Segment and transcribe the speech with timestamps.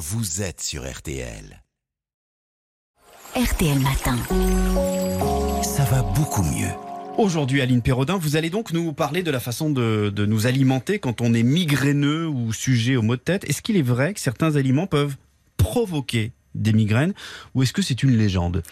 [0.00, 1.62] vous êtes sur RTL.
[3.36, 4.16] RTL Matin.
[5.62, 6.70] Ça va beaucoup mieux.
[7.18, 11.00] Aujourd'hui, Aline Perraudin, vous allez donc nous parler de la façon de, de nous alimenter
[11.00, 13.44] quand on est migraineux ou sujet aux maux de tête.
[13.44, 15.16] Est-ce qu'il est vrai que certains aliments peuvent
[15.58, 17.14] provoquer des migraines
[17.54, 18.62] ou est-ce que c'est une légende?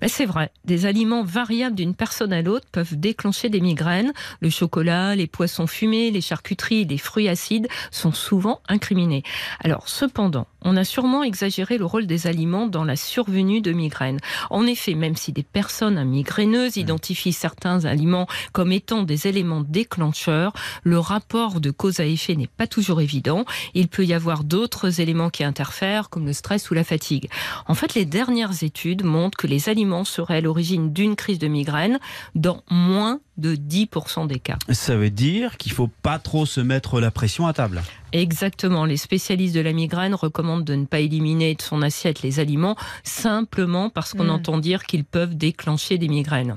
[0.00, 4.12] Ben, c'est vrai, des aliments variables d'une personne à l'autre peuvent déclencher des migraines.
[4.40, 9.22] Le chocolat, les poissons fumés, les charcuteries, les fruits acides sont souvent incriminés.
[9.60, 14.18] Alors cependant, on a sûrement exagéré le rôle des aliments dans la survenue de migraines.
[14.50, 20.52] En effet, même si des personnes migraineuses identifient certains aliments comme étant des éléments déclencheurs,
[20.82, 23.44] le rapport de cause à effet n'est pas toujours évident.
[23.74, 27.28] Il peut y avoir d'autres éléments qui interfèrent, comme le stress ou la fatigue.
[27.66, 31.48] En fait, les dernières études montrent que les aliments seraient à l'origine d'une crise de
[31.48, 31.98] migraine
[32.34, 34.58] dans moins de 10% des cas.
[34.70, 37.82] Ça veut dire qu'il faut pas trop se mettre la pression à table.
[38.12, 38.84] Exactement.
[38.84, 42.76] Les spécialistes de la migraine recommandent de ne pas éliminer de son assiette les aliments
[43.04, 44.30] simplement parce qu'on Mm.
[44.30, 46.56] entend dire qu'ils peuvent déclencher des migraines.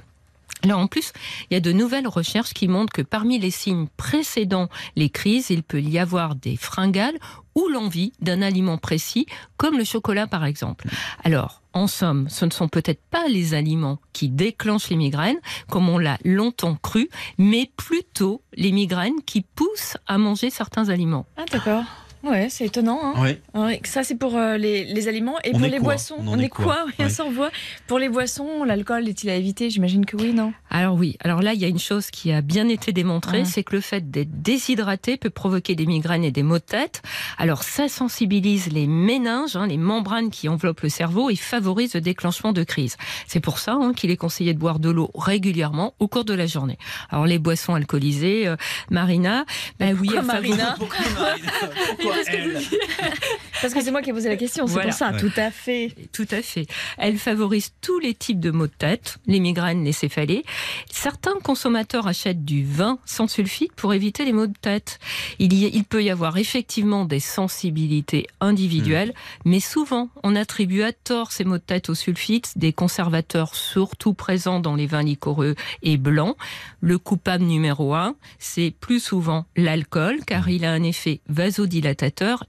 [0.64, 1.12] Alors en plus,
[1.50, 5.50] il y a de nouvelles recherches qui montrent que parmi les signes précédant les crises,
[5.50, 7.18] il peut y avoir des fringales
[7.56, 9.26] ou l'envie d'un aliment précis,
[9.58, 10.88] comme le chocolat par exemple.
[11.24, 15.90] Alors, en somme, ce ne sont peut-être pas les aliments qui déclenchent les migraines, comme
[15.90, 21.26] on l'a longtemps cru, mais plutôt les migraines qui poussent à manger certains aliments.
[21.38, 21.84] Ah d'accord.
[22.24, 23.00] Ouais, c'est étonnant.
[23.04, 23.14] Hein.
[23.18, 23.38] Oui.
[23.60, 25.38] Ouais, ça, c'est pour euh, les, les aliments.
[25.44, 25.80] Et On pour les quoi?
[25.80, 26.86] boissons, On est quoi?
[26.86, 27.10] Oui, Ouais.
[27.10, 27.50] ça on voit.
[27.88, 29.70] Pour les boissons, l'alcool est-il à éviter?
[29.70, 30.54] J'imagine que oui, non?
[30.70, 33.46] Alors oui, alors là, il y a une chose qui a bien été démontrée, Ah.
[33.46, 37.02] c'est que le fait d'être déshydraté peut provoquer des migraines et des maux de tête.
[37.38, 42.02] Alors ça sensibilise les méninges, hein, les membranes qui enveloppent le cerveau et favorise le
[42.02, 42.98] déclenchement de crises.
[43.28, 46.34] C'est pour ça hein, qu'il est conseillé de boire de l'eau régulièrement au cours de
[46.34, 46.78] la journée.
[47.10, 48.56] Alors les boissons alcoolisées, euh,
[48.92, 49.46] Marina,
[49.80, 50.28] ben oui, elles favorisent-
[50.58, 50.76] Marina?
[50.80, 51.52] Pourquoi, Marina?
[51.98, 52.11] Pourquoi
[53.62, 54.90] Parce que c'est moi qui ai posé la question, c'est Voilà.
[54.90, 55.12] pour ça.
[55.12, 55.20] Ouais.
[55.20, 55.94] Tout à fait.
[56.12, 56.66] Tout à fait.
[56.98, 60.44] Elle favorise tous les types de maux de tête, les migraines, les céphalées.
[60.90, 65.00] Certains consommateurs achètent du vin sans sulfite pour éviter les maux de tête.
[65.38, 69.14] Il, y, il peut y avoir effectivement des sensibilités individuelles,
[69.46, 74.14] mais souvent on attribue à tort ces maux de tête au sulfite, des conservateurs surtout
[74.16, 76.36] présents dans les vins liquoreux et blancs.
[76.80, 82.01] Le coupable numéro un, c'est plus souvent l'alcool, car il a un effet vasodilatateur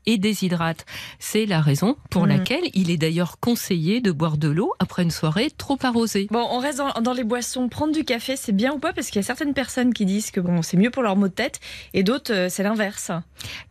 [0.07, 0.85] et déshydrate.
[1.19, 2.29] C'est la raison pour Mhm.
[2.29, 6.27] laquelle il est d'ailleurs conseillé de boire de l'eau après une soirée trop arrosée.
[6.31, 7.69] Bon, on reste dans, dans les boissons.
[7.69, 8.93] Prendre du café, c'est bien ou pas?
[8.93, 11.29] Parce qu'il y a certaines personnes qui disent que bon, c'est mieux pour leur maux
[11.29, 11.61] de tête,
[11.95, 13.11] et d'autres, euh, c'est l'inverse.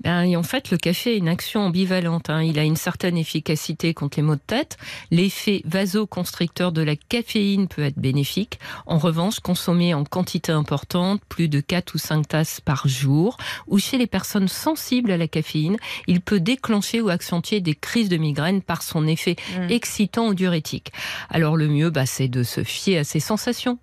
[0.02, 2.30] Ben, et en fait, le café a une action ambivalente.
[2.30, 2.42] hein.
[2.44, 4.78] Il a une certaine efficacité contre les maux de tête.
[5.12, 8.60] L'effet vasoconstricteur de la caféine peut être bénéfique.
[8.86, 13.38] En revanche, consommé en quantité importante, plus de 4 ou 5 tasses par jour,
[13.68, 15.71] ou chez les personnes sensibles à la caféine,
[16.08, 19.70] il peut déclencher ou accentuer des crises de migraine par son effet Mm.
[19.72, 20.92] excitant ou diurétique.
[21.30, 23.78] Alors le mieux, bah, c'est de se fier à ses sensations.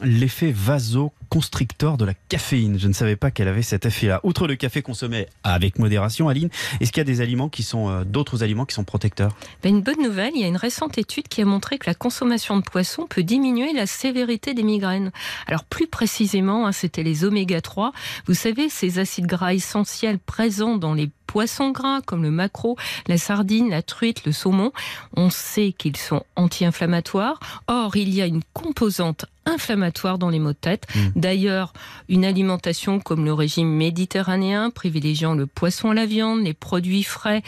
[0.00, 2.78] L'effet vasoconstricteur de la caféine.
[2.78, 4.20] Je ne savais pas qu'elle avait cet effet-là.
[4.24, 6.48] Outre le café consommé avec modération, Aline,
[6.80, 9.36] est-ce qu'il y a des aliments qui sont euh, d'autres aliments qui sont protecteurs?
[9.62, 11.94] Ben, une bonne nouvelle, il y a une récente étude qui a montré que la
[11.94, 15.12] consommation de poissons peut diminuer la sévérité des migraines.
[15.46, 17.92] Alors plus précisément, hein, c'était les oméga 3.
[18.26, 22.76] Vous savez, ces acides gras essentiels présents dans les poissons gras comme le maquereau,
[23.06, 24.70] la sardine, la truite, le saumon.
[25.16, 27.40] On sait qu'ils sont anti-inflammatoires.
[27.68, 30.86] Or, il y a une composante inflammatoire dans les maux de tête.
[30.94, 31.00] Mm.
[31.16, 31.72] D'ailleurs,
[32.10, 37.42] une alimentation comme le régime méditerranéen, privilégiant le poisson à la viande, les produits frais,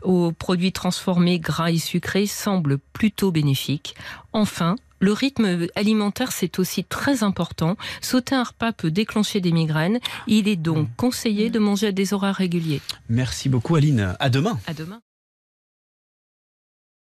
[0.00, 3.96] aux produits transformés gras et sucrés semble plutôt bénéfique.
[4.32, 7.76] Enfin, le rythme alimentaire, c'est aussi très important.
[8.00, 9.98] Sauter un repas peut déclencher des migraines.
[10.26, 12.80] Il est donc conseillé de manger à des horaires réguliers.
[13.08, 14.16] Merci beaucoup, Aline.
[14.18, 14.58] À demain.
[14.66, 15.00] À demain.